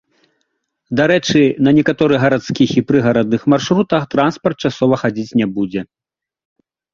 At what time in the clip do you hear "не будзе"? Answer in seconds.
5.43-5.81